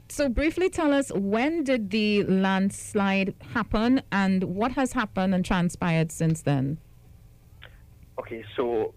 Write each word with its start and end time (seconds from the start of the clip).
So, 0.07 0.29
briefly 0.29 0.69
tell 0.69 0.93
us 0.93 1.11
when 1.11 1.63
did 1.63 1.89
the 1.89 2.23
landslide 2.23 3.33
happen 3.53 4.01
and 4.11 4.43
what 4.43 4.71
has 4.73 4.93
happened 4.93 5.33
and 5.33 5.43
transpired 5.43 6.11
since 6.11 6.43
then? 6.43 6.77
Okay, 8.19 8.43
so 8.55 8.93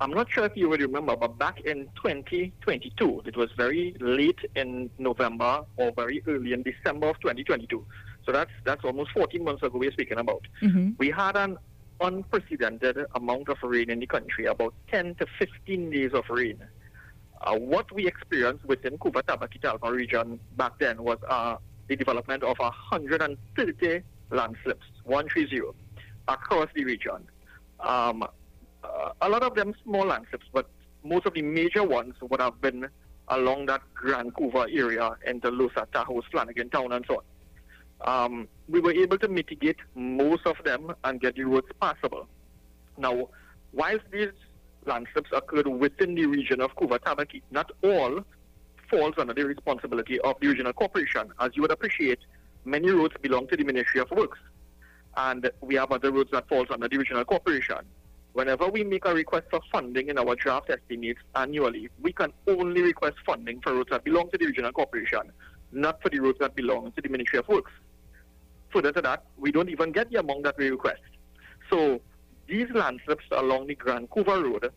I'm 0.00 0.10
not 0.10 0.28
sure 0.30 0.44
if 0.44 0.56
you 0.56 0.68
will 0.68 0.78
remember, 0.78 1.16
but 1.16 1.38
back 1.38 1.60
in 1.60 1.86
2022, 1.94 3.22
it 3.24 3.36
was 3.36 3.50
very 3.56 3.96
late 4.00 4.40
in 4.56 4.90
November 4.98 5.64
or 5.76 5.92
very 5.92 6.22
early 6.26 6.52
in 6.52 6.64
December 6.64 7.10
of 7.10 7.20
2022. 7.20 7.86
So 8.26 8.32
that's 8.32 8.50
that's 8.64 8.84
almost 8.84 9.12
14 9.12 9.44
months 9.44 9.62
ago 9.62 9.78
we're 9.78 9.92
speaking 9.92 10.18
about. 10.18 10.42
Mm-hmm. 10.60 10.90
We 10.98 11.10
had 11.10 11.36
an 11.36 11.56
unprecedented 12.00 12.98
amount 13.14 13.48
of 13.48 13.58
rain 13.62 13.90
in 13.90 14.00
the 14.00 14.06
country, 14.06 14.46
about 14.46 14.74
10 14.90 15.14
to 15.16 15.26
15 15.38 15.90
days 15.90 16.12
of 16.14 16.24
rain. 16.28 16.58
Uh, 17.42 17.56
what 17.56 17.90
we 17.92 18.06
experienced 18.06 18.64
within 18.64 18.96
Couva 18.98 19.22
Tabaquite 19.22 19.60
Talpa 19.60 19.90
region 19.90 20.38
back 20.56 20.78
then 20.78 21.02
was 21.02 21.18
uh, 21.28 21.56
the 21.88 21.96
development 21.96 22.44
of 22.44 22.56
130 22.58 24.02
landslips, 24.30 24.86
130, 25.04 25.76
across 26.28 26.68
the 26.74 26.84
region. 26.84 27.28
Um, 27.80 28.22
uh, 28.22 29.12
a 29.20 29.28
lot 29.28 29.42
of 29.42 29.54
them 29.56 29.74
small 29.82 30.06
landslips, 30.06 30.46
but 30.52 30.68
most 31.04 31.26
of 31.26 31.34
the 31.34 31.42
major 31.42 31.82
ones 31.82 32.14
would 32.20 32.40
have 32.40 32.60
been 32.60 32.88
along 33.28 33.66
that 33.66 33.82
Grand 33.94 34.34
Couva 34.34 34.68
area 34.72 35.16
and 35.26 35.42
the 35.42 35.50
Losa, 35.50 35.86
Tahoe, 35.92 36.22
Flanagin 36.32 36.70
Town, 36.70 36.92
and 36.92 37.04
so 37.08 37.16
on. 37.16 37.24
Um, 38.04 38.48
we 38.68 38.80
were 38.80 38.92
able 38.92 39.18
to 39.18 39.28
mitigate 39.28 39.78
most 39.94 40.46
of 40.46 40.56
them 40.64 40.94
and 41.04 41.20
get 41.20 41.36
the 41.36 41.44
roads 41.44 41.68
passable. 41.80 42.28
Now, 42.96 43.28
whilst 43.72 44.04
these 44.12 44.32
landslips 44.86 45.30
occurred 45.32 45.66
within 45.66 46.14
the 46.14 46.26
region 46.26 46.60
of 46.60 46.74
Couva 46.76 46.98
Tabaquite. 46.98 47.42
Not 47.50 47.70
all 47.82 48.24
falls 48.90 49.14
under 49.18 49.34
the 49.34 49.44
responsibility 49.44 50.20
of 50.20 50.36
the 50.40 50.48
regional 50.48 50.72
corporation. 50.72 51.32
As 51.40 51.50
you 51.54 51.62
would 51.62 51.70
appreciate, 51.70 52.18
many 52.64 52.90
roads 52.90 53.14
belong 53.22 53.48
to 53.48 53.56
the 53.56 53.64
Ministry 53.64 54.00
of 54.00 54.10
Works, 54.10 54.38
and 55.16 55.50
we 55.60 55.74
have 55.76 55.92
other 55.92 56.12
roads 56.12 56.30
that 56.32 56.48
falls 56.48 56.68
under 56.70 56.88
the 56.88 56.98
regional 56.98 57.24
corporation. 57.24 57.78
Whenever 58.34 58.68
we 58.68 58.82
make 58.82 59.04
a 59.04 59.14
request 59.14 59.46
for 59.50 59.60
funding 59.70 60.08
in 60.08 60.18
our 60.18 60.34
draft 60.36 60.70
estimates 60.70 61.20
annually, 61.34 61.88
we 62.00 62.12
can 62.12 62.32
only 62.46 62.82
request 62.82 63.16
funding 63.26 63.60
for 63.60 63.74
roads 63.74 63.90
that 63.90 64.04
belong 64.04 64.30
to 64.30 64.38
the 64.38 64.46
regional 64.46 64.72
corporation, 64.72 65.20
not 65.70 66.00
for 66.02 66.08
the 66.08 66.18
roads 66.18 66.38
that 66.38 66.54
belong 66.54 66.92
to 66.92 67.02
the 67.02 67.08
Ministry 67.08 67.38
of 67.38 67.48
Works. 67.48 67.72
Further 68.70 68.92
to 68.92 69.02
that, 69.02 69.24
we 69.36 69.52
don't 69.52 69.68
even 69.68 69.92
get 69.92 70.10
the 70.10 70.18
amount 70.18 70.44
that 70.44 70.56
we 70.56 70.70
request. 70.70 71.02
So 71.68 72.00
these 72.46 72.68
landslips 72.74 73.24
along 73.30 73.66
the 73.66 73.74
Grand 73.74 74.10
Couva 74.10 74.42
Road, 74.42 74.70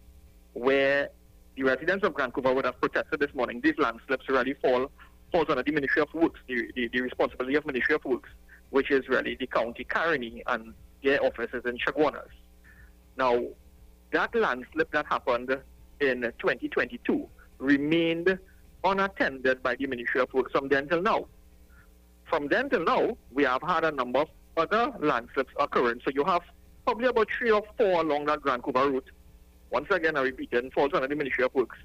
where 0.54 1.10
the 1.56 1.64
residents 1.64 2.06
of 2.06 2.14
Grand 2.14 2.34
Couva 2.34 2.54
would 2.54 2.66
have 2.66 2.80
protested 2.80 3.20
this 3.20 3.34
morning, 3.34 3.62
these 3.62 3.78
landslips 3.78 4.28
really 4.30 4.54
fall 4.56 4.90
falls 5.32 5.48
under 5.50 5.64
the 5.64 5.72
Ministry 5.72 6.02
of 6.02 6.14
Works, 6.14 6.40
the, 6.48 6.72
the, 6.76 6.88
the 6.88 7.02
responsibility 7.02 7.56
of 7.56 7.66
Ministry 7.66 7.96
of 7.96 8.06
Works, 8.06 8.30
which 8.70 8.92
is 8.92 9.08
really 9.10 9.36
the 9.36 9.48
County 9.48 9.84
Caroni 9.84 10.42
and 10.48 10.74
their 11.04 11.24
offices 11.24 11.64
in 11.66 11.78
Chaguanas. 11.78 12.30
Now, 13.18 13.44
that 14.12 14.34
landslip 14.34 14.92
that 14.92 15.06
happened 15.08 15.58
in 16.00 16.22
2022 16.22 17.28
remained 17.58 18.38
unattended 18.84 19.64
by 19.64 19.76
the 19.76 19.88
Ministry 19.88 20.22
of 20.22 20.34
Works 20.34 20.52
from 20.52 20.70
then 20.70 20.88
till 20.88 21.02
now. 21.02 21.26
From 22.30 22.48
then 22.48 22.70
till 22.70 22.84
now, 22.84 23.18
we 23.32 23.44
have 23.44 23.62
had 23.62 23.84
a 23.84 23.92
number 23.92 24.20
of 24.20 24.30
other 24.58 24.94
landslips 25.00 25.54
occurring. 25.60 26.02
So 26.06 26.12
you 26.14 26.24
have 26.24 26.42
probably 26.86 27.08
about 27.08 27.28
three 27.38 27.52
or 27.52 27.64
four 27.78 28.02
along 28.02 28.26
that 28.26 28.42
Grand 28.42 28.64
Couva 28.64 28.90
route. 28.90 29.10
Once 29.72 29.88
again, 29.90 30.16
I 30.16 30.22
repeat, 30.22 30.50
it 30.54 30.74
falls 30.74 30.92
under 30.94 31.08
the 31.08 31.16
Ministry 31.16 31.44
of 31.44 31.54
Works. 31.54 31.78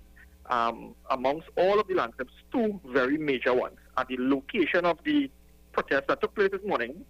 Um, 0.47 0.95
amongst 1.11 1.49
all 1.57 1.79
of 1.79 1.87
the 1.87 1.95
landslips, 1.95 2.33
two 2.53 2.81
very 2.87 3.17
major 3.17 3.55
ones 3.55 3.77
at 3.97 4.09
the 4.09 4.17
location 4.19 4.85
of 4.85 4.99
the 5.05 5.31
protest 5.73 6.09
that 6.09 6.21
took 6.21 6.35
place 6.35 6.51
this 6.51 6.65
morning. 6.65 7.05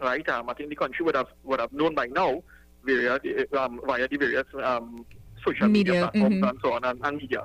Right, 0.00 0.26
um, 0.28 0.48
I 0.48 0.54
think 0.54 0.68
the 0.68 0.76
country 0.76 1.04
would 1.04 1.16
have 1.16 1.26
would 1.42 1.58
have 1.58 1.72
known 1.72 1.96
by 1.96 2.06
now 2.06 2.42
via 2.84 3.18
the, 3.18 3.60
um, 3.60 3.80
via 3.84 4.06
the 4.06 4.16
various 4.16 4.44
um, 4.62 5.04
social 5.44 5.66
media, 5.66 5.92
media 5.92 6.00
platforms 6.02 6.34
mm-hmm. 6.36 6.44
and 6.44 6.58
so 6.62 6.72
on 6.72 6.84
and, 6.84 7.00
and, 7.02 7.16
media 7.16 7.44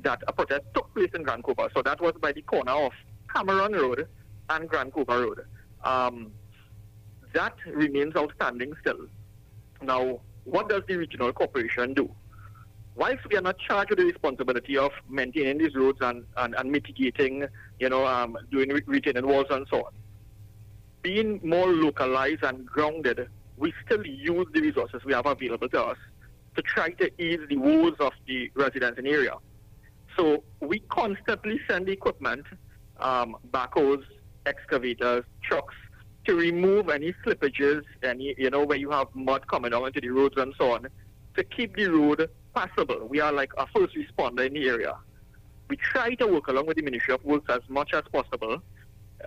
that 0.00 0.22
a 0.28 0.32
protest 0.32 0.62
took 0.74 0.94
place 0.94 1.10
in 1.14 1.24
Grand 1.24 1.42
Couva. 1.42 1.68
So 1.74 1.82
that 1.82 2.00
was 2.00 2.12
by 2.20 2.30
the 2.30 2.42
corner 2.42 2.70
of 2.70 2.92
Cameron 3.34 3.72
Road 3.72 4.06
and 4.48 4.68
Grand 4.68 4.92
Couva 4.92 5.20
Road. 5.20 5.44
Um, 5.82 6.30
that 7.32 7.54
remains 7.66 8.14
outstanding 8.16 8.74
still. 8.80 9.08
Now, 9.82 10.20
what 10.44 10.68
does 10.68 10.82
the 10.88 10.96
regional 10.96 11.32
corporation 11.32 11.94
do? 11.94 12.10
Whilst 12.94 13.20
we 13.30 13.36
are 13.36 13.42
not 13.42 13.58
charged 13.58 13.90
with 13.90 13.98
the 14.00 14.06
responsibility 14.06 14.76
of 14.76 14.90
maintaining 15.08 15.58
these 15.58 15.74
roads 15.74 15.98
and, 16.00 16.24
and, 16.36 16.54
and 16.56 16.72
mitigating, 16.72 17.46
you 17.78 17.88
know, 17.88 18.04
um, 18.06 18.36
doing 18.50 18.70
retaining 18.86 19.26
walls 19.26 19.46
and 19.50 19.66
so 19.70 19.84
on, 19.84 19.92
being 21.02 21.40
more 21.44 21.68
localized 21.68 22.42
and 22.42 22.66
grounded, 22.66 23.28
we 23.56 23.72
still 23.84 24.04
use 24.04 24.46
the 24.52 24.60
resources 24.60 25.04
we 25.04 25.12
have 25.12 25.26
available 25.26 25.68
to 25.68 25.80
us 25.80 25.96
to 26.56 26.62
try 26.62 26.90
to 26.90 27.22
ease 27.22 27.40
the 27.48 27.56
woes 27.56 27.94
of 28.00 28.12
the 28.26 28.50
residents 28.56 28.98
in 28.98 29.04
the 29.04 29.10
area. 29.10 29.34
So 30.16 30.42
we 30.60 30.80
constantly 30.88 31.60
send 31.68 31.88
equipment, 31.88 32.46
um, 32.98 33.36
backhoes, 33.52 34.02
excavators, 34.44 35.24
trucks, 35.42 35.74
to 36.28 36.34
remove 36.34 36.90
any 36.90 37.14
slippages, 37.24 37.82
any, 38.02 38.34
you 38.36 38.50
know, 38.50 38.62
where 38.62 38.76
you 38.76 38.90
have 38.90 39.08
mud 39.14 39.46
coming 39.48 39.70
down 39.70 39.86
into 39.86 40.00
the 40.00 40.10
roads 40.10 40.36
and 40.36 40.54
so 40.58 40.72
on, 40.72 40.86
to 41.34 41.42
keep 41.44 41.74
the 41.74 41.86
road 41.86 42.28
passable. 42.54 43.06
We 43.08 43.18
are 43.20 43.32
like 43.32 43.50
a 43.56 43.66
first 43.68 43.96
responder 43.96 44.46
in 44.46 44.52
the 44.52 44.68
area. 44.68 44.94
We 45.70 45.76
try 45.76 46.14
to 46.16 46.26
work 46.26 46.48
along 46.48 46.66
with 46.66 46.76
the 46.76 46.82
Ministry 46.82 47.14
of 47.14 47.24
Works 47.24 47.46
as 47.48 47.60
much 47.70 47.94
as 47.94 48.02
possible. 48.12 48.62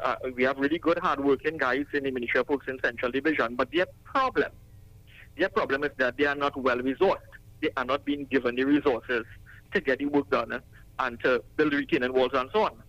Uh, 0.01 0.15
we 0.35 0.43
have 0.43 0.59
really 0.59 0.77
good, 0.77 0.99
hardworking 0.99 1.57
guys 1.57 1.85
in 1.93 2.03
the 2.03 2.11
Ministry 2.11 2.39
of 2.39 2.49
Works 2.49 2.67
in 2.67 2.79
Central 2.83 3.11
Division, 3.11 3.55
but 3.55 3.71
their 3.71 3.87
problem, 4.03 4.51
their 5.37 5.49
problem 5.49 5.83
is 5.83 5.91
that 5.97 6.17
they 6.17 6.25
are 6.25 6.35
not 6.35 6.55
well 6.55 6.77
resourced. 6.77 7.17
They 7.61 7.69
are 7.77 7.85
not 7.85 8.05
being 8.05 8.25
given 8.25 8.55
the 8.55 8.63
resources 8.63 9.25
to 9.73 9.81
get 9.81 9.99
the 9.99 10.05
work 10.05 10.29
done 10.29 10.61
and 10.99 11.19
to 11.21 11.43
build 11.55 11.73
retaining 11.73 12.13
walls 12.13 12.31
and 12.33 12.49
so 12.53 12.65
on. 12.65 12.83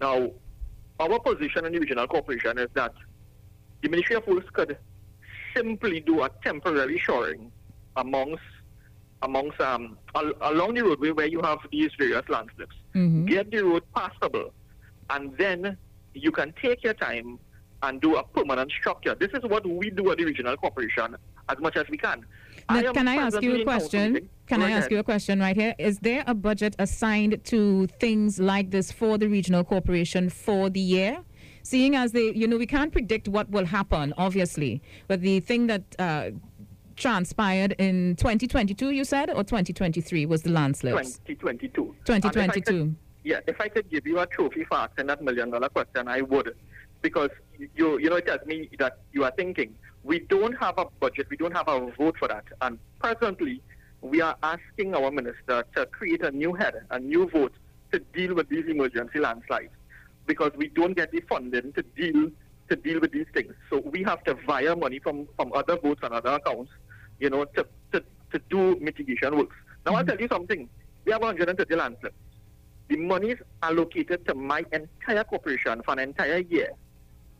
Now, 0.00 0.30
our 0.98 1.18
position 1.20 1.66
in 1.66 1.72
the 1.72 1.80
regional 1.80 2.06
corporation 2.06 2.58
is 2.58 2.68
that 2.74 2.94
the 3.84 3.90
Ministry 3.90 4.16
of 4.16 4.26
Works 4.26 4.48
could 4.52 4.76
simply 5.54 6.00
do 6.00 6.22
a 6.22 6.30
temporary 6.42 6.98
shoring 6.98 7.52
amongst 7.96 8.42
amongst 9.22 9.60
um 9.60 9.96
al- 10.16 10.32
along 10.52 10.74
the 10.74 10.82
roadway 10.82 11.10
where 11.10 11.26
you 11.26 11.40
have 11.42 11.58
these 11.70 11.90
various 11.98 12.26
landslips. 12.28 12.74
Mm-hmm. 12.94 13.26
Get 13.26 13.50
the 13.50 13.62
road 13.62 13.84
passable, 13.94 14.52
and 15.10 15.36
then 15.38 15.76
you 16.14 16.32
can 16.32 16.52
take 16.60 16.82
your 16.82 16.94
time 16.94 17.38
and 17.82 18.00
do 18.00 18.16
a 18.16 18.24
permanent 18.24 18.72
structure. 18.72 19.14
This 19.14 19.30
is 19.34 19.42
what 19.42 19.66
we 19.66 19.90
do 19.90 20.10
at 20.10 20.18
the 20.18 20.24
regional 20.24 20.56
corporation 20.56 21.16
as 21.50 21.58
much 21.58 21.76
as 21.76 21.86
we 21.90 21.98
can. 21.98 22.24
Now, 22.70 22.78
I 22.78 22.92
can 22.94 23.06
I 23.06 23.16
ask 23.16 23.42
you 23.42 23.60
a 23.60 23.64
question? 23.64 24.30
Can 24.46 24.62
I 24.62 24.70
ask 24.70 24.90
you 24.90 24.98
a 24.98 25.04
question 25.04 25.38
right 25.40 25.54
here? 25.54 25.74
Is 25.78 25.98
there 25.98 26.24
a 26.26 26.34
budget 26.34 26.74
assigned 26.78 27.44
to 27.44 27.86
things 28.00 28.40
like 28.40 28.70
this 28.70 28.90
for 28.90 29.18
the 29.18 29.28
regional 29.28 29.62
corporation 29.64 30.30
for 30.30 30.70
the 30.70 30.80
year? 30.80 31.18
Seeing 31.64 31.96
as 31.96 32.12
they, 32.12 32.32
you 32.32 32.46
know, 32.46 32.56
we 32.56 32.66
can't 32.66 32.92
predict 32.92 33.26
what 33.26 33.50
will 33.50 33.64
happen, 33.64 34.14
obviously. 34.16 34.80
But 35.08 35.22
the 35.22 35.40
thing 35.40 35.66
that 35.66 35.82
uh, 35.98 36.30
transpired 36.94 37.72
in 37.78 38.14
2022, 38.16 38.90
you 38.90 39.04
said, 39.04 39.30
or 39.30 39.42
2023 39.42 40.26
was 40.26 40.42
the 40.42 40.50
landslips? 40.50 41.18
2022. 41.26 41.96
2022. 42.04 42.94
yeah, 43.24 43.40
if 43.46 43.60
I 43.60 43.68
could 43.68 43.90
give 43.90 44.06
you 44.06 44.20
a 44.20 44.26
trophy 44.26 44.64
for 44.64 44.76
asking 44.76 45.06
that 45.08 45.22
million 45.22 45.50
dollar 45.50 45.70
question, 45.70 46.06
I 46.06 46.20
would. 46.20 46.54
Because 47.00 47.30
you, 47.58 47.98
you 47.98 48.08
know, 48.10 48.16
it 48.16 48.26
tells 48.26 48.46
me 48.46 48.70
that 48.78 48.98
you 49.12 49.24
are 49.24 49.32
thinking. 49.32 49.74
We 50.04 50.20
don't 50.20 50.52
have 50.58 50.78
a 50.78 50.86
budget, 51.00 51.28
we 51.30 51.38
don't 51.38 51.56
have 51.56 51.68
a 51.68 51.90
vote 51.92 52.16
for 52.18 52.28
that. 52.28 52.44
And 52.60 52.78
presently, 53.00 53.62
we 54.02 54.20
are 54.20 54.36
asking 54.42 54.94
our 54.94 55.10
minister 55.10 55.64
to 55.76 55.86
create 55.86 56.22
a 56.22 56.30
new 56.30 56.52
head, 56.52 56.74
a 56.90 56.98
new 56.98 57.28
vote 57.30 57.54
to 57.92 58.00
deal 58.12 58.34
with 58.34 58.50
these 58.50 58.66
emergency 58.68 59.18
landslides 59.18 59.72
because 60.26 60.52
we 60.56 60.68
don't 60.68 60.96
get 60.96 61.10
the 61.12 61.20
funding 61.28 61.72
to 61.72 61.82
deal 61.82 62.30
to 62.68 62.76
deal 62.76 63.00
with 63.00 63.12
these 63.12 63.26
things. 63.34 63.52
So 63.70 63.80
we 63.80 64.02
have 64.04 64.24
to 64.24 64.36
wire 64.48 64.74
money 64.74 64.98
from, 64.98 65.28
from 65.36 65.52
other 65.52 65.76
boats 65.76 66.00
and 66.02 66.14
other 66.14 66.30
accounts, 66.30 66.72
you 67.18 67.28
know, 67.28 67.44
to, 67.44 67.66
to, 67.92 68.02
to 68.32 68.40
do 68.48 68.78
mitigation 68.80 69.36
works. 69.36 69.56
Now 69.84 69.92
mm-hmm. 69.92 69.98
I'll 69.98 70.06
tell 70.06 70.18
you 70.18 70.28
something. 70.28 70.68
We 71.04 71.12
have 71.12 71.20
130 71.20 71.74
landslips. 71.74 72.16
The 72.88 72.96
money 72.96 73.30
is 73.30 73.38
allocated 73.62 74.26
to 74.28 74.34
my 74.34 74.64
entire 74.72 75.24
corporation 75.24 75.82
for 75.84 75.92
an 75.92 75.98
entire 75.98 76.38
year 76.38 76.70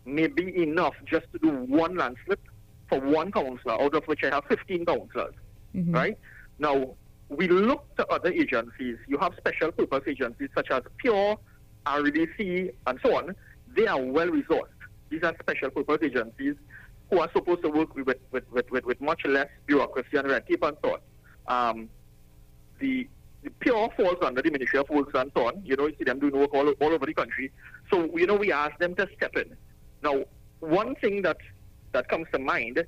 may 0.06 0.26
be 0.26 0.62
enough 0.62 0.94
just 1.06 1.26
to 1.32 1.38
do 1.38 1.48
one 1.48 1.96
landslip 1.96 2.40
for 2.88 3.00
one 3.00 3.32
councillor, 3.32 3.80
out 3.80 3.94
of 3.94 4.04
which 4.04 4.22
I 4.24 4.34
have 4.34 4.44
15 4.48 4.84
councillors, 4.84 5.34
mm-hmm. 5.74 5.94
right? 5.94 6.18
Now, 6.58 6.94
we 7.28 7.48
look 7.48 7.94
to 7.96 8.06
other 8.08 8.30
agencies. 8.30 8.98
You 9.08 9.18
have 9.18 9.32
special 9.36 9.72
purpose 9.72 10.02
agencies 10.06 10.50
such 10.54 10.70
as 10.70 10.82
Pure, 10.98 11.38
RDC, 11.86 12.72
and 12.86 12.98
so 13.04 13.16
on. 13.16 13.34
They 13.76 13.86
are 13.86 14.00
well 14.00 14.28
resourced. 14.28 14.68
These 15.10 15.22
are 15.22 15.34
special 15.40 15.70
purpose 15.70 15.98
agencies 16.02 16.56
who 17.10 17.20
are 17.20 17.30
supposed 17.32 17.62
to 17.62 17.68
work 17.68 17.94
with, 17.94 18.06
with, 18.06 18.44
with, 18.50 18.70
with, 18.70 18.84
with 18.84 19.00
much 19.00 19.24
less 19.24 19.48
bureaucracy 19.66 20.16
and 20.16 20.28
red 20.28 20.46
tape 20.46 20.62
and 20.62 20.76
so 20.82 20.94
on. 20.94 21.00
Um, 21.46 21.88
the, 22.78 23.08
the 23.42 23.50
Pure 23.50 23.90
falls 23.96 24.16
under 24.22 24.42
the 24.42 24.50
Ministry 24.50 24.78
of 24.78 24.88
Works 24.88 25.12
and 25.14 25.30
so 25.36 25.48
on. 25.48 25.62
You 25.64 25.76
know, 25.76 25.86
you 25.86 25.94
see 25.98 26.04
them 26.04 26.18
doing 26.18 26.36
work 26.36 26.54
all, 26.54 26.68
all 26.68 26.92
over 26.92 27.06
the 27.06 27.14
country. 27.14 27.52
So, 27.90 28.08
you 28.16 28.26
know, 28.26 28.36
we 28.36 28.52
ask 28.52 28.76
them 28.78 28.94
to 28.96 29.08
step 29.16 29.36
in. 29.36 29.56
Now, 30.02 30.24
one 30.60 30.94
thing 30.96 31.22
that, 31.22 31.36
that 31.92 32.08
comes 32.08 32.26
to 32.32 32.38
mind, 32.38 32.84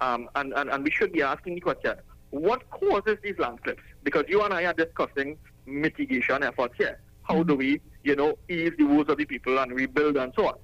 um, 0.00 0.28
and, 0.34 0.52
and, 0.52 0.70
and 0.70 0.84
we 0.84 0.90
should 0.90 1.12
be 1.12 1.22
asking 1.22 1.54
the 1.54 1.60
question, 1.60 1.94
what 2.30 2.68
causes 2.70 3.16
these 3.22 3.38
landslips? 3.38 3.82
Because 4.02 4.24
you 4.28 4.42
and 4.42 4.52
I 4.52 4.64
are 4.66 4.74
discussing 4.74 5.38
mitigation 5.64 6.42
efforts 6.42 6.74
here. 6.76 7.00
How 7.22 7.42
do 7.42 7.54
we, 7.54 7.80
you 8.06 8.16
know, 8.16 8.38
ease 8.48 8.72
the 8.78 8.84
woes 8.84 9.06
of 9.08 9.18
the 9.18 9.24
people 9.24 9.58
and 9.58 9.72
rebuild 9.72 10.16
and 10.16 10.32
so 10.36 10.48
on? 10.48 10.54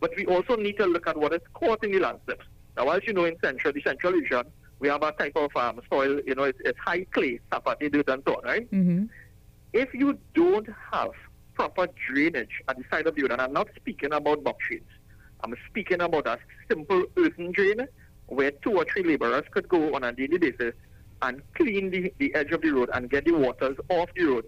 But 0.00 0.12
we 0.16 0.26
also 0.26 0.56
need 0.56 0.76
to 0.78 0.86
look 0.86 1.06
at 1.06 1.16
what 1.16 1.32
is 1.32 1.40
causing 1.54 1.92
the 1.92 2.00
landslips. 2.00 2.44
Now, 2.76 2.88
as 2.90 3.02
you 3.06 3.12
know, 3.12 3.24
in 3.24 3.36
central, 3.42 3.72
the 3.72 3.82
central 3.82 4.12
region, 4.12 4.44
we 4.80 4.88
have 4.88 5.02
a 5.02 5.12
type 5.12 5.36
of 5.36 5.54
um, 5.56 5.80
soil, 5.90 6.20
you 6.26 6.34
know, 6.34 6.44
it's, 6.44 6.58
it's 6.64 6.78
high 6.78 7.04
clay, 7.12 7.38
sapati, 7.52 7.92
dirt, 7.92 8.08
and 8.08 8.22
so 8.26 8.36
on, 8.36 8.44
right? 8.44 8.70
Mm-hmm. 8.72 9.04
If 9.72 9.94
you 9.94 10.18
don't 10.34 10.68
have 10.92 11.12
proper 11.54 11.86
drainage 12.08 12.62
at 12.68 12.76
the 12.78 12.84
side 12.90 13.06
of 13.06 13.14
the 13.14 13.22
road, 13.22 13.32
and 13.32 13.40
I'm 13.40 13.52
not 13.52 13.68
speaking 13.76 14.12
about 14.12 14.42
box 14.42 14.64
sheets, 14.68 14.90
I'm 15.44 15.54
speaking 15.68 16.00
about 16.00 16.26
a 16.26 16.38
simple 16.68 17.04
earthen 17.16 17.52
drain 17.52 17.86
where 18.26 18.50
two 18.50 18.76
or 18.76 18.84
three 18.84 19.04
laborers 19.04 19.44
could 19.50 19.68
go 19.68 19.94
on 19.94 20.04
a 20.04 20.12
daily 20.12 20.38
basis 20.38 20.74
and 21.20 21.42
clean 21.54 21.90
the, 21.90 22.12
the 22.18 22.34
edge 22.34 22.50
of 22.50 22.62
the 22.62 22.70
road 22.70 22.90
and 22.92 23.08
get 23.10 23.24
the 23.24 23.32
waters 23.32 23.76
off 23.88 24.08
the 24.16 24.24
road. 24.24 24.44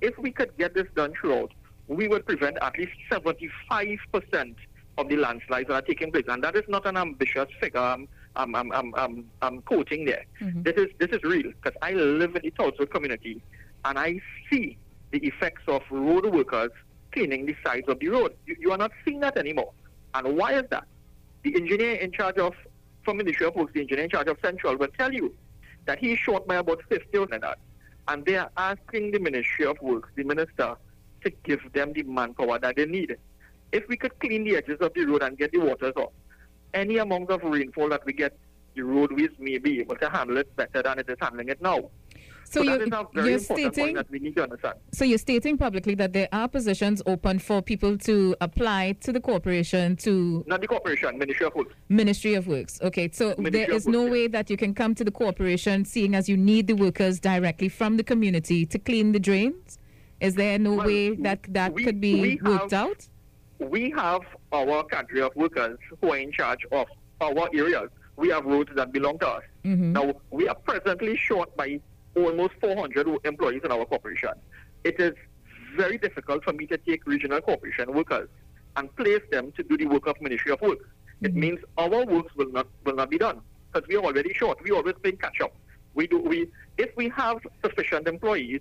If 0.00 0.18
we 0.18 0.30
could 0.30 0.56
get 0.56 0.74
this 0.74 0.86
done 0.94 1.12
throughout, 1.20 1.52
we 1.88 2.08
would 2.08 2.26
prevent 2.26 2.58
at 2.62 2.78
least 2.78 2.92
75% 3.10 4.54
of 4.98 5.08
the 5.08 5.16
landslides 5.16 5.68
that 5.68 5.74
are 5.74 5.82
taking 5.82 6.10
place. 6.10 6.24
And 6.28 6.42
that 6.42 6.56
is 6.56 6.64
not 6.68 6.86
an 6.86 6.96
ambitious 6.96 7.48
figure 7.60 7.80
I'm, 7.80 8.08
I'm, 8.34 8.54
I'm, 8.54 8.72
I'm, 8.72 8.94
I'm, 8.96 9.30
I'm 9.42 9.62
quoting 9.62 10.04
there. 10.04 10.24
Mm-hmm. 10.40 10.62
This, 10.62 10.74
is, 10.76 10.86
this 10.98 11.10
is 11.10 11.22
real 11.22 11.52
because 11.62 11.76
I 11.82 11.92
live 11.92 12.34
in 12.36 12.42
the 12.42 12.50
Tulsa 12.50 12.86
community 12.86 13.42
and 13.84 13.98
I 13.98 14.20
see 14.50 14.78
the 15.12 15.18
effects 15.18 15.62
of 15.68 15.82
road 15.90 16.26
workers 16.26 16.70
cleaning 17.12 17.46
the 17.46 17.56
sides 17.64 17.88
of 17.88 17.98
the 18.00 18.08
road. 18.08 18.34
You, 18.46 18.56
you 18.58 18.72
are 18.72 18.78
not 18.78 18.92
seeing 19.04 19.20
that 19.20 19.36
anymore. 19.36 19.72
And 20.14 20.36
why 20.36 20.54
is 20.54 20.64
that? 20.70 20.86
The 21.42 21.54
engineer 21.54 21.94
in 21.94 22.10
charge 22.10 22.38
of, 22.38 22.54
from 23.04 23.18
Ministry 23.18 23.46
of 23.46 23.54
Works, 23.54 23.72
the 23.74 23.80
engineer 23.80 24.04
in 24.04 24.10
charge 24.10 24.28
of 24.28 24.38
Central 24.42 24.76
will 24.76 24.88
tell 24.98 25.12
you 25.12 25.32
that 25.84 25.98
he 25.98 26.12
is 26.12 26.18
short 26.18 26.46
by 26.46 26.56
about 26.56 26.82
50 26.88 27.16
of 27.18 27.30
that. 27.30 27.58
And 28.08 28.24
they 28.24 28.36
are 28.36 28.50
asking 28.56 29.12
the 29.12 29.18
Ministry 29.18 29.66
of 29.66 29.80
Works, 29.80 30.08
the 30.16 30.24
minister, 30.24 30.76
to 31.26 31.32
give 31.42 31.72
them 31.72 31.92
the 31.92 32.04
manpower 32.04 32.58
that 32.60 32.76
they 32.76 32.86
need. 32.86 33.16
If 33.72 33.88
we 33.88 33.96
could 33.96 34.18
clean 34.20 34.44
the 34.44 34.56
edges 34.56 34.78
of 34.80 34.94
the 34.94 35.04
road 35.04 35.22
and 35.22 35.36
get 35.36 35.52
the 35.52 35.58
waters 35.58 35.92
off, 35.96 36.12
any 36.72 36.98
amount 36.98 37.30
of 37.30 37.42
rainfall 37.42 37.88
that 37.90 38.04
we 38.04 38.12
get, 38.12 38.38
the 38.74 38.82
roadways 38.82 39.30
may 39.38 39.58
be 39.58 39.80
able 39.80 39.96
to 39.96 40.08
handle 40.08 40.36
it 40.36 40.54
better 40.54 40.82
than 40.82 40.98
it 40.98 41.08
is 41.08 41.16
handling 41.20 41.48
it 41.48 41.60
now. 41.60 41.90
So, 42.48 42.62
so 42.62 42.62
you're, 42.62 43.28
you're 43.28 43.38
stating 43.40 43.98
So 44.92 45.04
you're 45.04 45.18
stating 45.18 45.58
publicly 45.58 45.96
that 45.96 46.12
there 46.12 46.28
are 46.30 46.46
positions 46.46 47.02
open 47.04 47.40
for 47.40 47.60
people 47.60 47.98
to 47.98 48.36
apply 48.40 48.92
to 49.00 49.12
the 49.12 49.20
corporation 49.20 49.96
to 49.96 50.44
not 50.46 50.60
the 50.60 50.68
corporation, 50.68 51.18
Ministry 51.18 51.46
of 51.46 51.54
Works. 51.56 51.74
Ministry 51.88 52.34
of 52.34 52.46
Works. 52.46 52.80
Okay, 52.82 53.10
so 53.12 53.34
Ministry 53.36 53.50
there 53.50 53.72
is 53.72 53.88
no 53.88 54.06
way 54.06 54.28
that 54.28 54.48
you 54.48 54.56
can 54.56 54.74
come 54.74 54.94
to 54.94 55.02
the 55.02 55.10
corporation, 55.10 55.84
seeing 55.84 56.14
as 56.14 56.28
you 56.28 56.36
need 56.36 56.68
the 56.68 56.74
workers 56.74 57.18
directly 57.18 57.68
from 57.68 57.96
the 57.96 58.04
community 58.04 58.64
to 58.66 58.78
clean 58.78 59.10
the 59.10 59.18
drains. 59.18 59.78
Is 60.20 60.34
there 60.34 60.58
no 60.58 60.74
well, 60.74 60.86
way 60.86 61.14
that 61.16 61.40
that 61.50 61.72
we, 61.74 61.84
could 61.84 62.00
be 62.00 62.38
worked 62.42 62.72
have, 62.72 62.88
out? 62.88 63.08
We 63.58 63.90
have 63.90 64.22
our 64.52 64.84
cadre 64.84 65.22
of 65.22 65.34
workers 65.36 65.78
who 66.00 66.12
are 66.12 66.18
in 66.18 66.32
charge 66.32 66.64
of 66.72 66.86
our 67.20 67.48
areas. 67.54 67.90
We 68.16 68.28
have 68.30 68.44
roads 68.44 68.70
that 68.74 68.92
belong 68.92 69.18
to 69.18 69.28
us. 69.28 69.42
Mm-hmm. 69.64 69.92
Now 69.92 70.14
we 70.30 70.48
are 70.48 70.54
presently 70.54 71.16
short 71.16 71.54
by 71.56 71.80
almost 72.14 72.54
400 72.60 73.06
employees 73.24 73.62
in 73.64 73.70
our 73.70 73.84
corporation. 73.84 74.30
It 74.84 74.98
is 74.98 75.14
very 75.76 75.98
difficult 75.98 76.44
for 76.44 76.54
me 76.54 76.66
to 76.68 76.78
take 76.78 77.06
regional 77.06 77.40
corporation 77.42 77.92
workers 77.92 78.28
and 78.76 78.94
place 78.96 79.22
them 79.30 79.52
to 79.52 79.62
do 79.62 79.76
the 79.76 79.86
work 79.86 80.06
of 80.06 80.20
Ministry 80.22 80.52
of 80.52 80.60
Works. 80.62 80.84
Mm-hmm. 80.84 81.26
It 81.26 81.34
means 81.34 81.58
our 81.76 82.06
works 82.06 82.34
will 82.36 82.50
not 82.50 82.66
will 82.84 82.94
not 82.94 83.10
be 83.10 83.18
done 83.18 83.40
because 83.72 83.86
we 83.88 83.96
are 83.96 84.04
already 84.04 84.32
short. 84.32 84.62
We 84.62 84.70
always 84.70 84.94
play 85.02 85.12
catch 85.12 85.40
up. 85.42 85.54
We 85.94 86.06
do 86.06 86.18
we 86.18 86.48
if 86.78 86.90
we 86.96 87.08
have 87.10 87.38
sufficient 87.62 88.08
employees, 88.08 88.60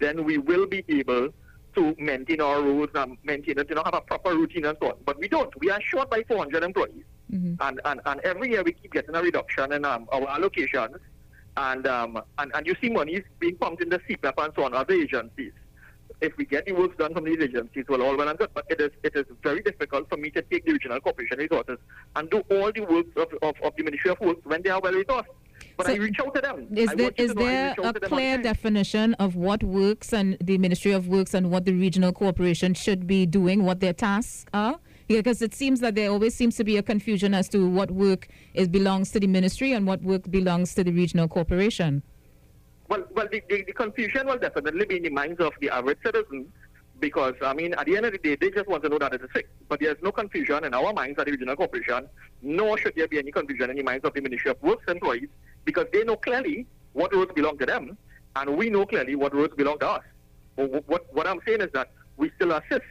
then 0.00 0.24
we 0.24 0.38
will 0.38 0.66
be 0.66 0.84
able 0.88 1.30
to 1.74 1.94
maintain 1.98 2.40
our 2.40 2.62
roads 2.62 2.92
and 2.94 3.16
maintain 3.24 3.58
it, 3.58 3.68
you 3.68 3.74
know, 3.74 3.82
have 3.84 3.94
a 3.94 4.00
proper 4.00 4.34
routine 4.34 4.64
and 4.64 4.76
so 4.80 4.90
on. 4.90 4.94
But 5.04 5.18
we 5.18 5.28
don't. 5.28 5.52
We 5.60 5.70
are 5.70 5.80
short 5.80 6.10
by 6.10 6.22
400 6.22 6.62
employees. 6.62 7.04
Mm-hmm. 7.32 7.54
And, 7.60 7.80
and, 7.84 8.00
and 8.06 8.20
every 8.20 8.50
year 8.50 8.62
we 8.62 8.72
keep 8.72 8.92
getting 8.92 9.14
a 9.14 9.22
reduction 9.22 9.72
in 9.72 9.84
um, 9.84 10.06
our 10.12 10.26
allocations 10.26 10.98
and, 11.56 11.86
um, 11.86 12.20
and, 12.38 12.52
and 12.54 12.66
you 12.66 12.74
see 12.80 12.90
money 12.90 13.14
is 13.14 13.24
being 13.38 13.56
pumped 13.56 13.82
in 13.82 13.88
the 13.88 14.00
CEPEP 14.00 14.44
and 14.44 14.52
so 14.56 14.64
on, 14.64 14.74
other 14.74 14.94
agencies. 14.94 15.52
If 16.20 16.36
we 16.36 16.44
get 16.44 16.66
the 16.66 16.72
work 16.72 16.96
done 16.96 17.12
from 17.14 17.24
these 17.24 17.40
agencies, 17.40 17.84
well, 17.88 18.02
all 18.02 18.16
well 18.16 18.28
and 18.28 18.38
good. 18.38 18.50
But 18.54 18.66
it 18.70 18.80
is 18.80 18.90
it 19.02 19.14
is 19.16 19.24
very 19.42 19.60
difficult 19.60 20.08
for 20.08 20.16
me 20.16 20.30
to 20.30 20.42
take 20.42 20.64
the 20.64 20.72
regional 20.72 21.00
corporation 21.00 21.38
resources 21.38 21.78
and 22.16 22.30
do 22.30 22.42
all 22.50 22.72
the 22.72 22.82
work 22.82 23.06
of, 23.16 23.28
of, 23.42 23.54
of 23.62 23.76
the 23.76 23.82
Ministry 23.82 24.10
of 24.10 24.20
Works 24.20 24.44
when 24.44 24.62
they 24.62 24.70
are 24.70 24.80
well 24.80 24.92
resourced. 24.92 25.26
But 25.76 25.86
so 25.86 25.92
I 25.92 25.96
reach 25.96 26.20
out 26.20 26.34
to 26.34 26.40
them. 26.40 26.68
Is 26.74 26.90
there, 26.94 27.10
is 27.16 27.34
there 27.34 27.74
a 27.82 27.92
clear 28.00 28.38
definition 28.38 29.14
of 29.14 29.34
what 29.34 29.62
works 29.64 30.12
and 30.12 30.36
the 30.40 30.56
Ministry 30.58 30.92
of 30.92 31.08
Works 31.08 31.34
and 31.34 31.50
what 31.50 31.64
the 31.64 31.72
regional 31.72 32.12
corporation 32.12 32.74
should 32.74 33.06
be 33.06 33.26
doing, 33.26 33.64
what 33.64 33.80
their 33.80 33.92
tasks 33.92 34.46
are? 34.54 34.78
because 35.08 35.42
it 35.42 35.54
seems 35.54 35.80
that 35.80 35.94
there 35.94 36.10
always 36.10 36.34
seems 36.34 36.56
to 36.56 36.64
be 36.64 36.76
a 36.76 36.82
confusion 36.82 37.34
as 37.34 37.48
to 37.50 37.68
what 37.68 37.90
work 37.90 38.28
is 38.54 38.68
belongs 38.68 39.10
to 39.12 39.20
the 39.20 39.26
ministry 39.26 39.72
and 39.72 39.86
what 39.86 40.02
work 40.02 40.30
belongs 40.30 40.74
to 40.74 40.84
the 40.84 40.92
regional 40.92 41.28
corporation. 41.28 42.02
Well, 42.88 43.04
well, 43.14 43.28
the, 43.30 43.42
the, 43.48 43.64
the 43.64 43.72
confusion 43.72 44.26
will 44.26 44.38
definitely 44.38 44.86
be 44.86 44.96
in 44.96 45.02
the 45.02 45.10
minds 45.10 45.40
of 45.40 45.52
the 45.60 45.70
average 45.70 45.98
citizen 46.04 46.50
because, 47.00 47.34
I 47.42 47.54
mean, 47.54 47.74
at 47.74 47.86
the 47.86 47.96
end 47.96 48.06
of 48.06 48.12
the 48.12 48.18
day, 48.18 48.36
they 48.36 48.50
just 48.50 48.68
want 48.68 48.82
to 48.84 48.88
know 48.88 48.98
that 48.98 49.14
it 49.14 49.20
is 49.20 49.26
a 49.26 49.28
fixed. 49.28 49.52
But 49.68 49.80
there's 49.80 49.96
no 50.02 50.12
confusion 50.12 50.64
in 50.64 50.74
our 50.74 50.92
minds 50.92 51.18
at 51.18 51.26
the 51.26 51.32
regional 51.32 51.56
corporation, 51.56 52.08
nor 52.42 52.78
should 52.78 52.94
there 52.94 53.08
be 53.08 53.18
any 53.18 53.32
confusion 53.32 53.70
in 53.70 53.76
the 53.76 53.82
minds 53.82 54.04
of 54.04 54.14
the 54.14 54.20
Ministry 54.20 54.50
of 54.50 54.62
Works 54.62 54.84
employees 54.88 55.28
because 55.64 55.86
they 55.92 56.04
know 56.04 56.16
clearly 56.16 56.66
what 56.92 57.14
roads 57.14 57.32
belong 57.34 57.58
to 57.58 57.66
them, 57.66 57.96
and 58.36 58.56
we 58.56 58.70
know 58.70 58.86
clearly 58.86 59.14
what 59.14 59.34
roads 59.34 59.54
belong 59.54 59.78
to 59.80 59.88
us. 59.88 60.02
What, 60.56 60.88
what, 60.88 61.14
what 61.14 61.26
I'm 61.26 61.40
saying 61.46 61.60
is 61.60 61.70
that 61.72 61.90
we 62.16 62.30
still 62.36 62.52
assist. 62.52 62.84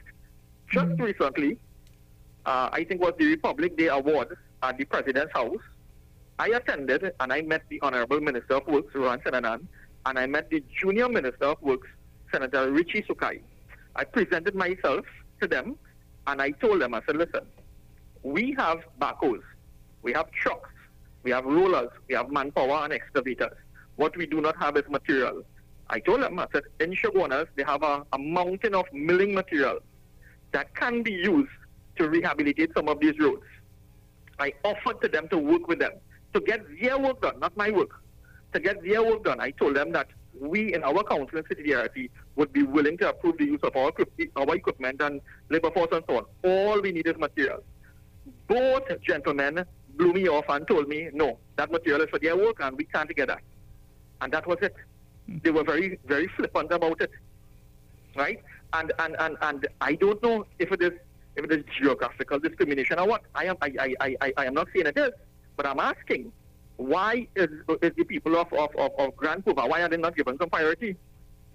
Just 0.72 0.88
mm-hmm. 0.88 1.04
recently, 1.04 1.58
uh, 2.46 2.70
I 2.72 2.84
think 2.84 3.02
was 3.02 3.14
the 3.18 3.28
Republic 3.28 3.78
Day 3.78 3.88
Award 3.88 4.38
at 4.62 4.78
the 4.78 4.86
President's 4.86 5.34
House. 5.34 5.62
I 6.40 6.48
attended 6.50 7.14
and 7.20 7.32
I 7.32 7.42
met 7.42 7.64
the 7.70 7.80
Honorable 7.82 8.20
Minister 8.20 8.56
of 8.56 8.68
Works, 8.68 8.96
Rohan 8.96 9.20
Sinanan, 9.20 9.66
and 10.06 10.20
I 10.20 10.26
met 10.26 10.50
the 10.50 10.64
Junior 10.82 11.08
Minister 11.08 11.46
of 11.46 11.62
Works, 11.62 11.88
Senator 12.32 12.72
Richie 12.72 13.04
Sookhai. 13.04 13.42
I 13.96 14.04
presented 14.04 14.56
myself 14.56 15.06
to 15.42 15.48
them 15.48 15.78
and 16.28 16.42
I 16.42 16.52
told 16.52 16.82
them, 16.82 16.94
I 16.94 17.02
said, 17.06 17.18
listen, 17.18 17.46
we 18.24 18.56
have 18.58 18.80
backhoes, 19.00 19.44
we 20.02 20.14
have 20.14 20.32
trucks, 20.32 20.70
we 21.24 21.32
have 21.32 21.46
rollers, 21.46 21.90
we 22.08 22.16
have 22.16 22.30
manpower 22.30 22.84
and 22.84 22.94
excavators. 22.94 23.58
What 23.96 24.16
we 24.18 24.26
do 24.26 24.42
not 24.42 24.56
have 24.58 24.78
is 24.78 24.84
material. 24.90 25.44
I 25.90 26.00
told 26.00 26.22
them, 26.22 26.40
I 26.40 26.48
said, 26.52 26.64
in 26.80 26.94
Chaguanas, 26.96 27.48
they 27.56 27.64
have 27.64 27.84
a, 27.84 28.06
a 28.14 28.18
mountain 28.18 28.76
of 28.76 28.86
milling 28.94 29.34
material 29.34 29.80
that 30.52 30.74
can 30.76 31.04
be 31.04 31.12
used 31.12 31.52
to 31.98 32.10
rehabilitate 32.10 32.72
some 32.76 32.88
of 32.88 33.00
these 33.00 33.18
roads. 33.20 33.44
I 34.40 34.54
offered 34.64 35.02
to 35.02 35.08
them 35.08 35.28
to 35.30 35.38
work 35.38 35.68
with 35.68 35.80
them 35.80 35.94
to 36.34 36.42
get 36.42 36.62
their 36.82 36.98
work 36.98 37.22
done, 37.22 37.40
not 37.40 37.56
my 37.56 37.70
work. 37.70 38.02
To 38.54 38.60
get 38.60 38.84
their 38.84 39.04
work 39.04 39.24
done, 39.24 39.40
I 39.40 39.52
told 39.52 39.76
them 39.76 39.92
that 39.92 40.08
we 40.40 40.74
in 40.74 40.84
our 40.84 41.04
council 41.04 41.42
CTTRC 41.42 42.10
would 42.36 42.52
be 42.52 42.64
willing 42.64 42.98
to 42.98 43.10
approve 43.10 43.38
the 43.38 43.46
use 43.46 43.60
of 43.64 43.76
our, 43.76 43.92
our 44.36 44.56
equipment 44.56 45.02
and 45.02 45.22
labor 45.50 45.72
force 45.72 45.90
and 45.92 46.04
so 46.08 46.18
on. 46.18 46.26
All 46.44 46.82
we 46.82 46.92
need 46.92 47.08
is 47.08 47.18
material. 47.18 47.64
Both 48.48 48.84
gentlemen 49.02 49.66
blew 49.98 50.14
me 50.14 50.28
off 50.28 50.46
and 50.50 50.68
told 50.68 50.88
me, 50.88 51.10
no, 51.14 51.38
that 51.56 51.72
material 51.72 52.02
is 52.02 52.10
for 52.10 52.20
their 52.20 52.36
work 52.36 52.58
and 52.60 52.78
we 52.78 52.86
can't 52.86 53.14
get 53.16 53.28
that. 53.28 53.42
And 54.22 54.32
that 54.34 54.48
was 54.48 54.58
it. 54.62 54.76
They 55.28 55.52
were 55.52 55.64
very, 55.64 56.00
very 56.06 56.28
flippant 56.36 56.72
about 56.72 57.02
it. 57.02 57.12
Right? 58.16 58.42
And, 58.74 58.92
and, 59.00 59.16
and, 59.20 59.38
and 59.42 59.68
I 59.82 59.96
don't 59.96 60.22
know 60.24 60.46
if 60.60 60.72
it 60.72 60.82
is 60.82 60.94
if 61.36 61.46
it 61.46 61.52
is 61.52 61.64
geographical 61.82 62.40
discrimination 62.40 63.00
or 63.00 63.08
what. 63.08 63.24
I 63.34 63.46
am, 63.46 63.58
I, 63.62 63.72
I, 64.00 64.16
I, 64.22 64.34
I 64.38 64.46
am 64.46 64.54
not 64.54 64.68
saying 64.74 64.88
it 64.88 64.98
is, 64.98 65.12
but 65.58 65.66
I'm 65.66 65.80
asking, 65.80 66.32
why 66.78 67.28
is, 67.36 67.50
is 67.82 67.92
the 67.96 68.04
people 68.04 68.38
of, 68.38 68.52
of, 68.54 68.76
of, 68.76 68.92
of 68.98 69.16
Grand 69.16 69.46
Couva, 69.46 69.68
why 69.68 69.82
are 69.82 69.90
they 69.90 69.98
not 69.98 70.16
given 70.16 70.38
some 70.38 70.50
priority? 70.50 70.96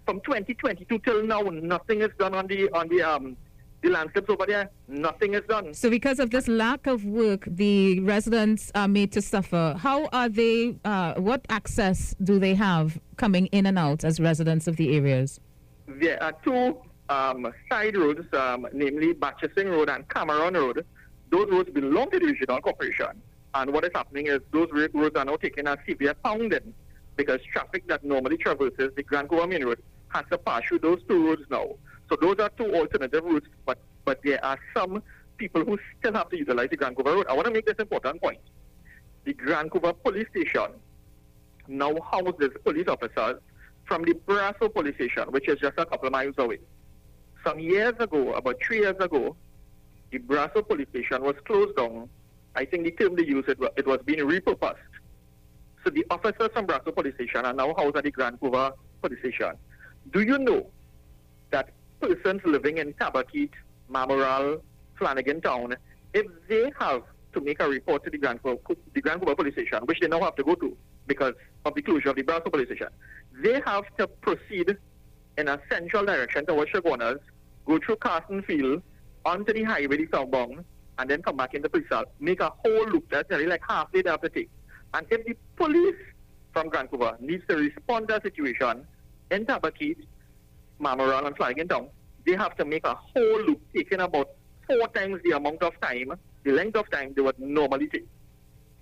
From 0.05 0.21
2022 0.21 0.99
till 0.99 1.23
now, 1.25 1.43
nothing 1.43 2.01
is 2.03 2.11
done 2.19 2.35
on 2.35 2.47
the 2.47 2.71
on 2.71 2.89
the 2.89 3.03
um 3.03 3.37
the 3.83 3.91
landscapes 3.91 4.29
over 4.29 4.45
there, 4.47 4.71
nothing 4.89 5.35
is 5.35 5.43
done. 5.49 5.73
So, 5.75 5.91
because 5.91 6.19
of 6.19 6.31
this 6.31 6.49
lack 6.49 6.87
of 6.87 7.05
work, 7.05 7.45
the 7.47 8.01
residents 8.01 8.73
are 8.75 8.89
made 8.89 9.13
to 9.13 9.23
suffer. 9.23 9.77
How 9.79 10.07
are 10.13 10.29
they? 10.29 10.77
Uh, 10.85 11.15
what 11.15 11.45
access 11.49 12.15
do 12.23 12.39
they 12.39 12.55
have 12.55 12.99
coming 13.17 13.47
in 13.47 13.67
and 13.67 13.79
out 13.79 14.05
as 14.05 14.21
residents 14.21 14.67
of 14.67 14.77
the 14.77 14.97
areas? 14.97 15.41
There 15.87 16.23
are 16.23 16.33
two 16.45 16.77
um, 17.09 17.53
side 17.71 17.97
roads, 17.97 18.27
um, 18.35 18.67
namely 18.73 19.15
Batchesing 19.15 19.71
Road 19.71 19.89
and 19.89 20.09
Cameron 20.09 20.55
Road. 20.55 20.85
Those 21.31 21.51
roads 21.51 21.71
belong 21.71 22.11
to 22.11 22.19
the 22.19 22.27
regional 22.27 22.61
corporation. 22.61 23.23
And 23.55 23.73
what 23.73 23.85
is 23.85 23.91
happening 23.95 24.27
is 24.27 24.41
those 24.53 24.69
roads 24.73 25.17
are 25.17 25.25
now 25.25 25.37
taking 25.37 25.67
a 25.67 25.77
severe 25.89 26.15
pounding 26.15 26.75
because 27.17 27.41
traffic 27.53 27.87
that 27.89 28.05
normally 28.05 28.37
traverses 28.37 28.91
the 28.95 29.03
Grand 29.03 29.29
Couva 29.29 29.49
Main 29.49 29.65
Road 29.65 29.83
has 30.09 30.25
to 30.31 30.39
pass 30.39 30.63
through 30.69 30.79
those 30.79 31.01
two 31.09 31.27
roads 31.27 31.43
now. 31.51 31.69
So 32.09 32.17
those 32.21 32.37
are 32.39 32.51
two 32.51 32.75
alternative 32.75 33.25
routes, 33.25 33.47
but, 33.67 33.79
but 34.05 34.21
there 34.25 34.43
are 34.45 34.59
some 34.75 35.03
people 35.37 35.65
who 35.65 35.79
still 35.99 36.15
have 36.15 36.29
to 36.31 36.39
utilize 36.39 36.71
the 36.71 36.77
Grand 36.77 36.97
Couva 36.97 37.15
Road. 37.15 37.27
I 37.29 37.35
want 37.35 37.47
to 37.47 37.53
make 37.53 37.67
this 37.67 37.77
important 37.79 38.21
point. 38.21 38.41
The 39.25 39.35
Grand 39.35 39.71
Couva 39.71 39.95
Police 40.03 40.27
Station 40.31 40.69
now 41.69 41.95
houses 42.11 42.51
police 42.65 42.89
officers 42.89 43.41
from 43.85 44.03
the 44.03 44.15
Brasso 44.27 44.73
Police 44.73 44.95
Station, 44.95 45.25
which 45.31 45.49
is 45.49 45.59
just 45.59 45.79
a 45.79 45.87
couple 45.87 46.07
of 46.07 46.13
miles 46.13 46.35
away. 46.39 46.59
Some 47.45 47.59
years 47.59 47.95
ago, 47.99 48.33
about 48.33 48.57
three 48.65 48.79
years 48.79 48.97
ago, 49.01 49.37
the 50.11 50.19
Brasso 50.19 50.67
Police 50.67 50.89
Station 50.89 51.23
was 51.23 51.35
closed 51.45 51.77
down. 51.77 52.09
I 52.55 52.65
think 52.65 52.85
the 52.85 52.91
term 52.93 53.15
they 53.17 53.25
used, 53.25 53.49
it, 53.49 53.59
it 53.77 53.87
was 53.87 54.01
being 54.05 54.21
repurposed. 54.21 54.77
So 55.85 55.91
the 55.91 56.05
officers 56.11 56.51
from 56.53 56.67
Brasso 56.67 56.95
Police 56.95 57.15
Station 57.15 57.45
are 57.45 57.53
now 57.53 57.75
housed 57.77 57.97
at 57.97 58.05
the 58.05 58.11
Grand 58.11 58.41
Couva 58.41 58.73
Police 59.03 59.21
Station. 59.21 59.53
Do 60.11 60.23
you 60.23 60.39
know 60.39 60.67
that 61.51 61.71
persons 62.01 62.41
living 62.45 62.79
in 62.79 62.93
Tabaquite, 62.95 63.53
Mamoral, 63.91 64.61
Flanagin 64.99 65.43
Town, 65.43 65.77
if 66.15 66.27
they 66.49 66.73
have 66.79 67.03
to 67.33 67.41
make 67.41 67.61
a 67.61 67.69
report 67.69 68.05
to 68.05 68.11
the 68.11 68.19
Grand 68.19 68.41
the 68.43 69.01
Grand 69.01 69.21
Couva 69.21 69.37
Police 69.37 69.55
Station, 69.55 69.81
which 69.85 70.01
they 70.01 70.09
now 70.09 70.21
have 70.21 70.37
to 70.37 70.45
go 70.45 70.55
to 70.55 70.77
because 71.07 71.35
of 71.65 71.75
the 71.75 71.83
closure 71.83 72.11
of 72.11 72.17
the 72.17 72.23
Brasso 72.23 72.51
Police 72.51 72.69
Station, 72.69 72.89
they 73.43 73.61
have 73.65 73.85
to 73.99 74.07
proceed 74.07 74.77
in 75.37 75.49
a 75.49 75.61
central 75.71 76.05
direction 76.05 76.45
towards 76.47 76.71
Chaguanas, 76.73 77.21
go 77.67 77.79
through 77.79 77.97
Carlsen 77.97 78.43
Field, 78.43 78.83
onto 79.25 79.53
the 79.53 79.63
highway, 79.63 79.97
the 79.97 80.09
southbound, 80.13 80.65
and 80.99 81.11
then 81.11 81.23
come 81.23 81.37
back 81.37 81.55
into 81.55 81.69
the 81.69 81.81
police 81.81 82.05
make 82.19 82.41
a 82.41 82.51
whole 82.65 82.87
loop. 82.89 83.09
That's 83.11 83.29
nearly 83.31 83.47
like 83.47 83.63
half 83.69 83.93
day 83.93 84.03
they 84.03 84.11
have 84.11 84.23
to 84.23 84.29
take. 84.29 84.51
And 84.95 85.07
if 85.11 85.25
the 85.27 85.37
police 85.57 85.97
from 86.53 86.69
Grand 86.69 86.91
Couva 86.91 87.21
needs 87.21 87.45
to 87.49 87.57
respond 87.57 88.09
to 88.09 88.17
a 88.17 88.23
situation 88.23 88.87
in 89.31 89.45
Tabaquite, 89.45 90.07
Mamoral, 90.81 91.27
and 91.27 91.37
Flanagin 91.37 91.69
Town, 91.69 91.89
they 92.27 92.37
have 92.37 92.57
to 92.57 92.65
make 92.65 92.87
a 92.87 92.95
whole 92.95 93.43
loop, 93.43 93.61
taking 93.75 94.01
about 94.01 94.31
four 94.67 94.89
times 94.89 95.21
the 95.25 95.33
amount 95.33 95.63
of 95.63 95.79
time, 95.81 96.13
the 96.45 96.53
length 96.53 96.77
of 96.77 96.91
time 96.91 97.13
they 97.15 97.23
would 97.23 97.39
normally 97.39 97.89
take. 97.89 98.07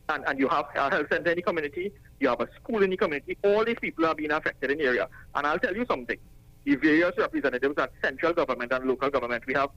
And, 0.09 0.25
and 0.27 0.39
you 0.39 0.49
have 0.49 0.67
a 0.75 0.91
health 0.91 1.07
center 1.11 1.31
in 1.31 1.37
the 1.37 1.43
community, 1.43 1.93
you 2.21 2.29
have 2.29 2.41
a 2.41 2.49
school 2.57 2.83
in 2.83 2.91
the 2.91 2.97
community, 2.97 3.37
all 3.43 3.65
these 3.65 3.79
people 3.81 4.07
are 4.07 4.15
being 4.15 4.31
affected 4.31 4.71
in 4.71 4.79
the 4.79 4.85
area. 4.85 5.09
And 5.35 5.47
I'll 5.47 5.59
tell 5.59 5.75
you 5.75 5.85
something. 5.89 6.19
The 6.65 6.77
various 6.77 7.13
representatives 7.17 7.75
at 7.79 7.93
central 8.03 8.33
government 8.33 8.73
and 8.73 8.85
local 8.85 9.11
government, 9.11 9.45
we 9.47 9.55
have 9.55 9.71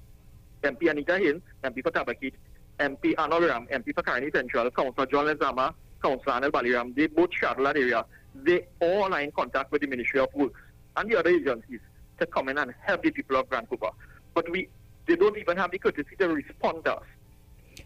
MP 0.63 0.89
Anita 0.89 1.17
Hill, 1.17 1.39
MP 1.63 1.83
for 1.83 1.91
Tabaquite, 1.91 2.33
MP 2.79 3.13
Arnold 3.17 3.43
Ram, 3.43 3.67
MP 3.67 3.93
for 3.93 4.03
Caroni 4.03 4.33
Central, 4.33 4.71
Councillor 4.71 5.05
John 5.05 5.25
Lezama, 5.25 5.73
Councillor 6.01 6.41
Anil 6.41 6.51
Baliram, 6.51 6.95
they 6.95 7.07
both 7.07 7.33
shadow 7.33 7.63
that 7.63 7.77
area. 7.77 8.05
They 8.35 8.67
all 8.79 9.13
are 9.13 9.21
in 9.21 9.31
contact 9.31 9.71
with 9.71 9.81
the 9.81 9.87
Ministry 9.87 10.19
of 10.19 10.29
Works 10.33 10.59
and 10.95 11.11
the 11.11 11.19
other 11.19 11.29
agencies 11.29 11.79
to 12.19 12.25
come 12.25 12.49
in 12.49 12.57
and 12.57 12.73
help 12.81 13.03
the 13.03 13.11
people 13.11 13.35
of 13.37 13.49
Grand 13.49 13.69
Couva. 13.69 13.91
But 14.33 14.49
we, 14.49 14.69
they 15.05 15.15
don't 15.15 15.37
even 15.37 15.57
have 15.57 15.71
the 15.71 15.79
courtesy 15.79 16.15
to 16.19 16.29
respond 16.29 16.85
to 16.85 16.97
us. 16.97 17.03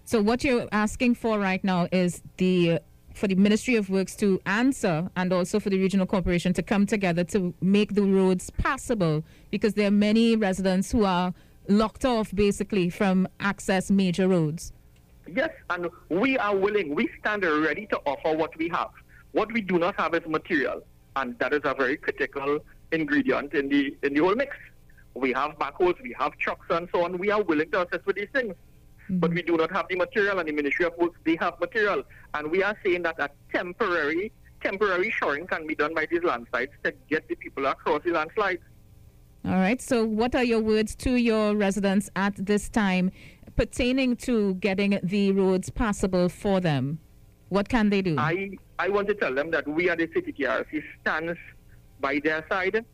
So 0.06 0.22
what 0.22 0.44
you're 0.44 0.68
asking 0.72 1.16
for 1.16 1.40
right 1.40 1.64
now 1.64 1.88
is 1.92 2.22
the 2.38 2.80
for 3.14 3.28
the 3.28 3.36
Ministry 3.36 3.76
of 3.76 3.90
Works 3.90 4.16
to 4.18 4.42
answer 4.48 5.08
and 5.16 5.32
also 5.32 5.60
for 5.60 5.70
the 5.70 5.80
regional 5.80 6.08
corporation 6.08 6.52
to 6.54 6.64
come 6.64 6.88
together 6.88 7.24
to 7.26 7.54
make 7.62 7.94
the 7.94 8.02
roads 8.02 8.50
passable 8.50 9.24
because 9.52 9.76
there 9.76 9.88
are 9.88 9.92
many 9.92 10.36
residents 10.36 10.92
who 10.92 11.06
are 11.06 11.32
locked 11.68 12.06
off 12.06 12.34
basically 12.34 12.90
from 12.90 13.28
access 13.40 13.92
major 13.92 14.28
roads. 14.28 14.74
Yes, 15.32 15.52
and 15.70 15.90
we 16.10 16.38
are 16.38 16.56
willing, 16.56 16.96
we 16.96 17.10
stand 17.20 17.44
ready 17.44 17.86
to 17.88 17.98
offer 18.06 18.36
what 18.36 18.58
we 18.58 18.68
have. 18.70 18.90
What 19.32 19.52
we 19.52 19.62
do 19.62 19.80
not 19.80 19.96
have 20.00 20.14
is 20.16 20.26
material, 20.28 20.84
and 21.16 21.38
that 21.40 21.54
is 21.54 21.62
a 21.64 21.74
very 21.74 21.98
critical 21.98 22.60
ingredient 22.94 23.54
in 23.54 23.70
the 23.70 23.96
in 24.04 24.14
the 24.14 24.22
whole 24.22 24.36
mix. 24.36 24.56
We 25.16 25.32
have 25.34 25.52
backhoes, 25.60 26.02
we 26.02 26.16
have 26.20 26.38
trucks, 26.38 26.66
and 26.70 26.88
so 26.92 27.04
on. 27.04 27.18
We 27.18 27.30
are 27.30 27.44
willing 27.44 27.70
to 27.72 27.86
assist 27.86 28.06
with 28.06 28.16
these 28.16 28.30
things. 28.34 28.54
Mm-hmm. 28.54 29.20
But 29.20 29.32
we 29.32 29.42
do 29.42 29.58
not 29.58 29.72
have 29.72 29.88
the 29.90 29.96
material, 29.96 30.40
and 30.40 30.48
the 30.48 30.54
Ministry 30.54 30.86
of 30.86 30.94
Works, 30.98 31.20
they 31.24 31.36
have 31.36 31.60
material. 31.60 32.04
And 32.34 32.50
we 32.50 32.64
are 32.64 32.76
saying 32.84 33.04
that 33.04 33.20
a 33.20 33.30
temporary 33.54 34.32
temporary 34.64 35.12
shoring 35.12 35.46
can 35.46 35.68
be 35.68 35.76
done 35.76 35.94
by 35.94 36.08
these 36.10 36.24
landslides 36.24 36.72
to 36.84 36.94
get 37.10 37.28
the 37.28 37.36
people 37.36 37.66
across 37.66 38.02
the 38.04 38.12
landslides. 38.12 38.62
All 39.46 39.52
right. 39.52 39.82
So, 39.82 40.06
what 40.06 40.36
are 40.36 40.44
your 40.44 40.62
words 40.62 40.96
to 40.98 41.16
your 41.16 41.56
residents 41.56 42.10
at 42.16 42.34
this 42.38 42.70
time 42.70 43.12
pertaining 43.58 44.16
to 44.16 44.56
getting 44.56 45.00
the 45.04 45.34
roads 45.34 45.70
passable 45.70 46.30
for 46.30 46.62
them? 46.62 47.00
What 47.50 47.70
can 47.70 47.90
they 47.90 48.02
do? 48.02 48.16
I, 48.18 48.58
I 48.80 48.90
want 48.90 49.08
to 49.10 49.14
tell 49.14 49.36
them 49.36 49.52
that 49.52 49.68
we 49.68 49.90
at 49.90 50.00
the 50.00 50.08
CTTRC 50.08 50.84
stands 51.02 51.38
by 52.04 52.20
their 52.24 52.46
side. 52.52 52.86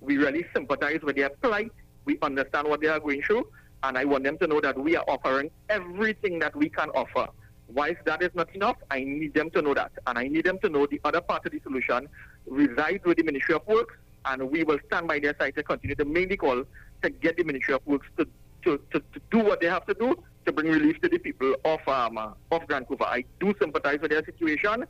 We 0.00 0.16
really 0.16 0.44
sympathize 0.54 1.02
with 1.02 1.16
their 1.16 1.30
plight. 1.44 1.72
We 2.06 2.18
understand 2.22 2.66
what 2.66 2.80
they 2.80 2.88
are 2.88 2.98
going 2.98 3.22
through. 3.22 3.46
And 3.84 3.96
I 3.96 4.04
want 4.06 4.24
them 4.24 4.38
to 4.38 4.46
know 4.46 4.60
that 4.60 4.76
we 4.86 4.96
are 4.96 5.04
offering 5.06 5.50
everything 5.68 6.38
that 6.40 6.56
we 6.56 6.68
can 6.78 6.88
offer. 7.02 7.26
Whilst 7.68 8.02
that 8.06 8.22
is 8.22 8.30
not 8.34 8.48
enough, 8.54 8.78
I 8.90 9.04
need 9.04 9.34
them 9.34 9.50
to 9.50 9.62
know 9.62 9.74
that. 9.74 9.92
And 10.06 10.18
I 10.18 10.26
need 10.28 10.46
them 10.46 10.58
to 10.60 10.68
know 10.68 10.86
the 10.86 11.00
other 11.04 11.20
part 11.20 11.46
of 11.46 11.52
the 11.52 11.60
solution 11.60 12.08
resides 12.46 13.04
with 13.04 13.18
the 13.18 13.22
Ministry 13.22 13.54
of 13.54 13.66
Works. 13.66 13.94
And 14.24 14.50
we 14.50 14.64
will 14.64 14.78
stand 14.86 15.06
by 15.06 15.18
their 15.18 15.36
side 15.38 15.54
to 15.56 15.62
continue 15.62 15.96
to 15.96 16.04
make 16.04 16.30
the 16.30 16.38
call 16.38 16.64
to 17.02 17.10
get 17.10 17.36
the 17.36 17.44
Ministry 17.44 17.74
of 17.74 17.86
Works 17.86 18.08
to, 18.16 18.26
to, 18.64 18.80
to, 18.92 18.98
to 19.00 19.20
do 19.30 19.40
what 19.40 19.60
they 19.60 19.66
have 19.66 19.86
to 19.86 19.94
do 19.94 20.16
to 20.46 20.52
bring 20.52 20.68
relief 20.68 21.00
to 21.02 21.08
the 21.08 21.18
people 21.18 21.54
of 21.64 21.86
um, 21.88 22.18
of 22.50 22.66
Grand 22.66 22.86
Couva. 22.86 23.06
I 23.06 23.24
do 23.40 23.54
sympathize 23.60 24.00
with 24.00 24.10
their 24.10 24.24
situation, 24.24 24.86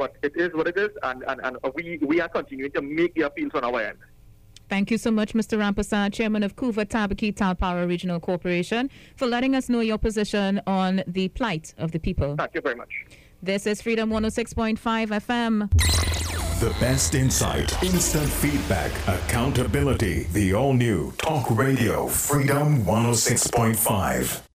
but 0.00 0.16
it 0.22 0.32
is 0.34 0.50
what 0.54 0.66
it 0.66 0.78
is, 0.78 0.88
and, 1.02 1.22
and, 1.28 1.40
and 1.44 1.58
we, 1.74 1.98
we 2.00 2.22
are 2.22 2.28
continuing 2.28 2.72
to 2.72 2.80
make 2.80 3.12
the 3.14 3.20
appeals 3.20 3.52
on 3.54 3.62
our 3.64 3.82
end. 3.82 3.98
Thank 4.70 4.90
you 4.90 4.96
so 4.96 5.10
much, 5.10 5.34
Mr. 5.34 5.58
Rampasa, 5.58 6.10
Chairman 6.10 6.42
of 6.42 6.56
Couva 6.56 6.86
Tabaquite 6.86 7.34
Talparo 7.34 7.86
Regional 7.86 8.18
Corporation, 8.18 8.88
for 9.16 9.26
letting 9.26 9.54
us 9.54 9.68
know 9.68 9.80
your 9.80 9.98
position 9.98 10.62
on 10.66 11.02
the 11.06 11.28
plight 11.28 11.74
of 11.76 11.92
the 11.92 11.98
people. 11.98 12.34
Thank 12.38 12.54
you 12.54 12.62
very 12.62 12.76
much. 12.76 12.88
This 13.42 13.66
is 13.66 13.82
Freedom 13.82 14.08
106.5 14.08 14.78
FM. 14.78 16.60
The 16.60 16.70
best 16.80 17.14
insight, 17.14 17.70
instant 17.82 18.30
feedback, 18.30 18.92
accountability. 19.06 20.24
The 20.32 20.54
all 20.54 20.72
new 20.72 21.12
Talk 21.18 21.50
Radio 21.50 22.06
Freedom 22.06 22.84
106.5. 22.84 24.42